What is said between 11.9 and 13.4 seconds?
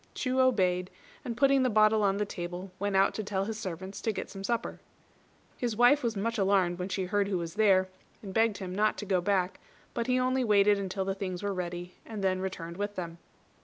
and then returned with them.